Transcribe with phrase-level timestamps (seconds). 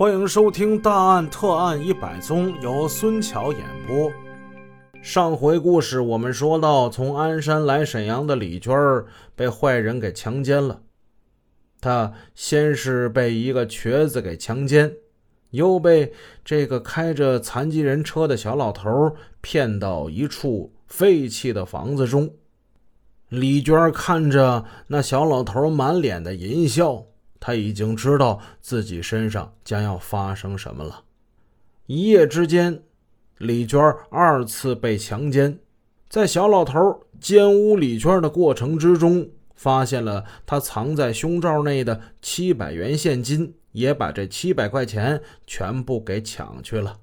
[0.00, 4.10] 欢迎收听《大案特案一百宗》，由孙桥演播。
[5.02, 9.04] 上回故事我们说到，从鞍山来沈阳的李娟儿
[9.36, 10.80] 被坏人给强奸了。
[11.82, 14.90] 她先是被一个瘸子给强奸，
[15.50, 22.30] 又被这个开着残疾人车的小老头骗到一处废弃的房子中。
[23.28, 27.04] 李娟看着那小老头满脸的淫笑。
[27.40, 31.04] 他已经知道自己身上将要发生什么了。
[31.86, 32.82] 一夜之间，
[33.38, 35.58] 李娟二次被强奸，
[36.08, 36.78] 在小老头
[37.18, 46.98] 奸污李娟的过程之中，发现了他藏在胸罩内的七百元现金，也把这七百块钱全部给抢去了。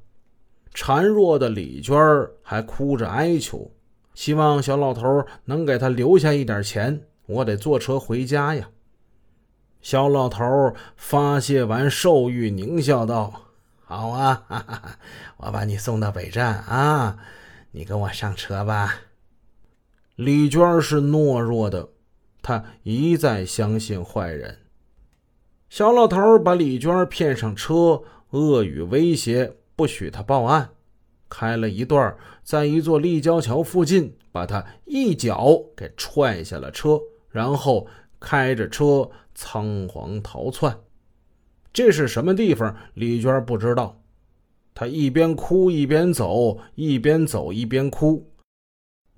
[0.73, 1.97] 孱弱的李娟
[2.43, 3.71] 还哭着哀求，
[4.13, 8.69] 希望小老头能给他留下一点钱，我得坐车回家呀。
[9.87, 13.43] 小老头发泄完兽欲，狞笑道
[13.85, 14.99] ：“好啊，哈 哈
[15.37, 17.17] 我把你送到北站啊，
[17.71, 18.95] 你跟我上车吧。”
[20.17, 21.87] 李娟是懦弱的，
[22.41, 24.57] 她一再相信坏人。
[25.69, 30.71] 小老头把李娟骗上车，恶语威胁，不许她报案。
[31.29, 37.87] 开了一段，在一座立交桥附近，把她一脚给踹下了车，然后
[38.19, 39.09] 开着车。
[39.39, 40.79] 仓皇逃窜，
[41.71, 42.75] 这是什么地方？
[42.95, 44.01] 李娟不知道。
[44.73, 48.31] 她一边哭一边走，一边走一边哭，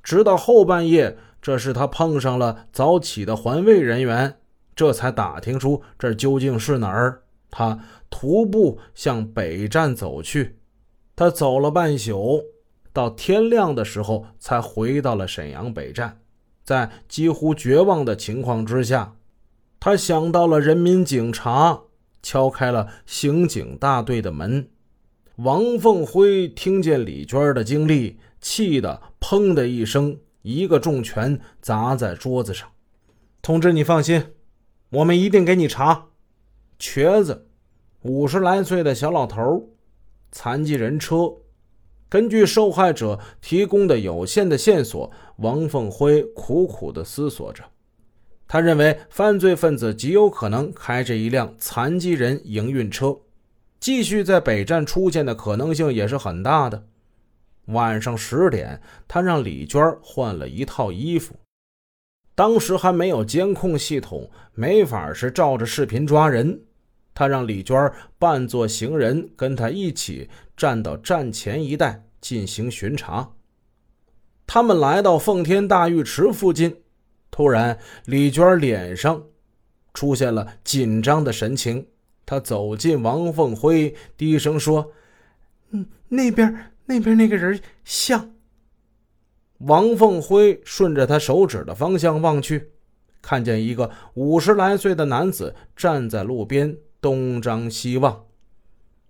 [0.03, 4.39] 直到后半夜，这是她碰上了早起的环卫人员，
[4.75, 7.23] 这才打听出这究竟是哪儿。
[7.49, 10.59] 她徒步向北站走去，
[11.15, 12.43] 她走了半宿，
[12.91, 16.19] 到天亮的时候才回到了沈阳北站，
[16.65, 19.15] 在几乎绝望的情况之下。
[19.79, 21.83] 他想到了人民警察，
[22.21, 24.69] 敲开了刑警大队的门。
[25.37, 32.67] 王凤辉听见李娟的经历，气得砰的一声，一个重拳砸在桌子上。
[33.41, 34.33] 同志，你放心，
[34.89, 36.07] 我们一定给你查。
[36.77, 37.47] 瘸子，
[38.01, 39.69] 五十来岁的小老头，
[40.29, 41.31] 残疾人车。
[42.09, 47.63] 根据受害者提供的有限的线索，王凤辉苦苦地思索着。
[48.51, 53.15] 他认为犯罪分子极有可能开着一辆残疾人营运车，
[53.79, 56.87] 继续在北站出现的可能性也是很大的。
[57.67, 61.35] 晚上十点，他让李娟换了一套衣服。
[62.33, 66.59] 当时还没有监控系统，没法是照着视频抓人。
[67.13, 70.27] 他让李娟扮作行人，跟他一起
[70.57, 73.33] 站到站前一带进行巡查。
[74.47, 76.77] 他们来到奉天大浴池附近。
[77.39, 79.23] 突然，李娟脸上
[79.93, 81.87] 出现了紧张的神情。
[82.25, 84.91] 她走近王凤辉，低声说
[85.71, 88.33] ：“嗯，那边那边那个人像。”
[89.59, 92.71] 王凤辉顺着他手指的方向望去，
[93.21, 98.25] 看见一个五十来岁的男子站在路边东张西望。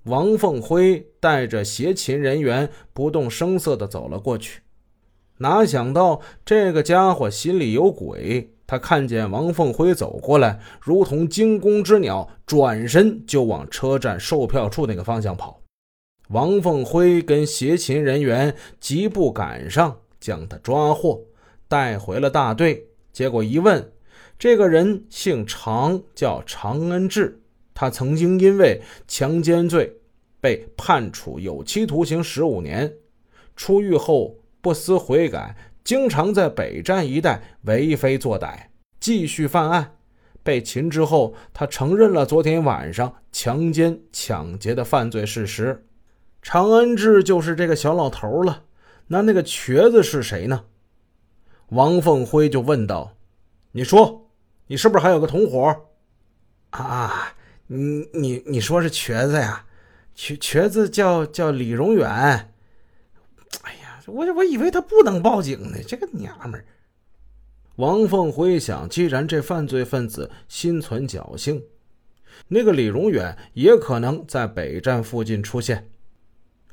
[0.04, 4.62] 王凤辉带着协勤人员不动声色的走了过去。
[5.42, 8.52] 哪想到这个家伙心里有鬼！
[8.68, 15.62] 他看见王凤辉走过来，如同惊弓之鸟，转身就往车站售票处那个方向跑。
[16.28, 21.22] 王凤辉跟协勤人员急步赶上，将他抓获，
[21.70, 22.86] 带回了大队。
[23.14, 23.92] 结果一问，
[24.38, 27.42] 这个人姓常，叫常恩志。
[27.74, 29.96] 他曾经因为强奸罪
[30.42, 32.94] 被判处有期徒刑十五年，
[33.56, 34.36] 出狱后。
[34.62, 38.68] 不思悔改，经常在北站一带为非作歹，
[39.00, 39.96] 继续犯案。
[40.42, 45.86] 被擒之后，他承认了昨天晚上强奸、抢劫的犯罪事实。
[46.42, 48.64] 常恩志就是这个小老头了。
[49.08, 50.66] 那那个瘸子是谁呢？
[51.70, 53.16] 王凤辉就问道
[53.74, 54.32] ：“你说，
[54.68, 55.76] 你是不是还有个同伙？”
[56.72, 57.34] 啊，
[57.68, 59.66] 你你你说是瘸子呀？
[60.16, 62.49] 瘸瘸子叫叫李荣远。
[64.10, 66.66] 我我以为他不能报警呢，这个娘们儿。
[67.76, 71.64] 王凤辉想，既然这犯罪分子心存侥幸，
[72.50, 75.90] 那个李荣远也可能在北站附近出现。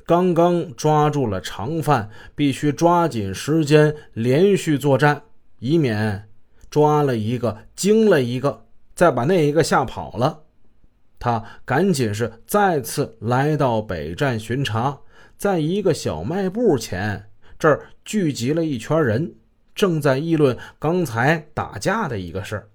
[0.05, 5.23] 刚刚抓住了常犯，必须抓紧时间连续作战，
[5.59, 6.27] 以免
[6.69, 10.43] 抓了一个惊了一个，再把那一个吓跑了。
[11.19, 14.99] 他赶紧是再次来到北站巡查。
[15.37, 17.29] 在一个小卖部前，
[17.59, 19.35] 这儿聚集了一圈人，
[19.75, 22.67] 正在议论刚才打架的一个事儿。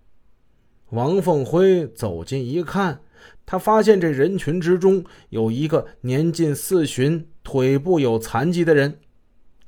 [0.91, 3.01] 王凤辉走近一看，
[3.45, 9.01] 他发现这人群之中有一个年近四旬、腿部有残疾的人，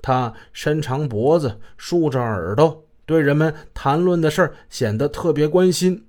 [0.00, 6.06] 他伸长脖子，竖着耳朵，对人们谈论的事儿显得特别关心，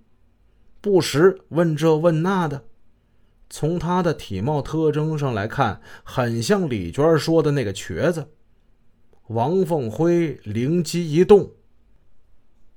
[0.81, 2.63] 不时问这问那的。
[3.49, 8.27] 从他的体貌特征上来看，很像李娟说的那个瘸子。
[9.27, 11.51] 王凤辉灵机一动，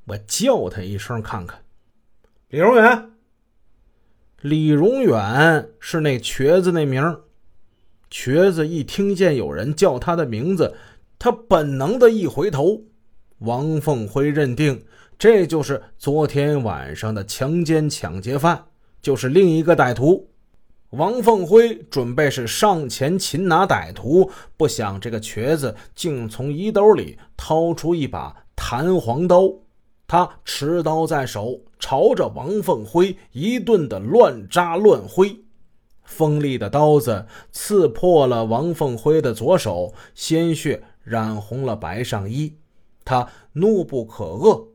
[0.07, 1.63] 我叫他一声看看。
[2.49, 3.11] 李荣远，
[4.41, 7.21] 李荣远是那瘸子那名
[8.11, 10.75] 瘸子一听见有人叫他的名字，
[11.19, 12.85] 他本能的一回头。
[13.41, 14.85] 王凤辉认定
[15.19, 18.65] 这就是昨天晚上的强奸抢劫犯，
[19.03, 20.31] 就是另一个歹徒。
[20.91, 29.53] 王凤辉准备是上前擒拿歹徒，不想这个瘸子竟从衣兜里掏出一把弹簧刀，
[30.07, 35.39] 他持刀在手，朝着王凤辉一顿的乱扎乱挥，
[36.05, 42.55] 锋利的刀子刺破了王凤辉的左手，鲜血染红了白上衣，
[43.05, 44.69] 他怒不可遏。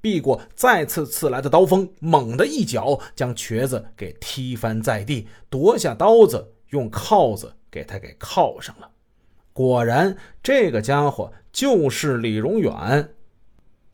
[0.00, 8.88] 避过再次刺来的刀锋，猛地一脚将瘸子给踢翻在地，夺下刀子，用铐子给他给铐上了。
[9.52, 13.10] 果然，这个家伙就是李荣远。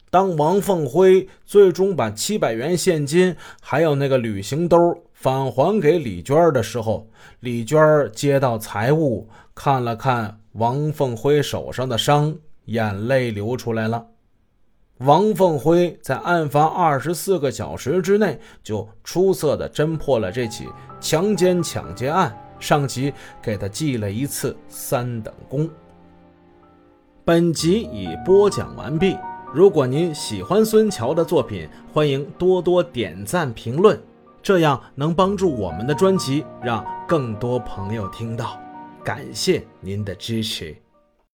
[0.09, 4.79] 当王凤辉最终把七百元现金还有那个旅行兜
[5.13, 7.11] 返还给李娟的时候，
[7.41, 7.79] 李娟
[8.15, 14.07] 接到财物，看了看王凤辉手上的伤，眼泪流出来了。
[15.01, 20.67] 王凤辉在案发二十四个小时之内就出色的侦破了这起
[21.01, 23.13] 强奸抢劫案，上级
[23.43, 25.69] 给他记了一次三等功。
[27.27, 29.19] 本集已播讲完毕。
[29.53, 34.01] 如果您喜欢孙桥的作品，欢迎多多点赞评论，
[34.43, 38.59] 这样能帮助我们的专辑让更多朋友听到。
[39.05, 40.75] 感谢您的支持。